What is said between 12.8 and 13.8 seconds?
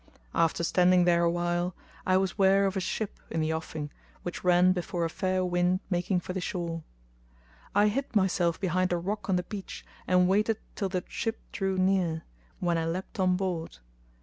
leaped on board.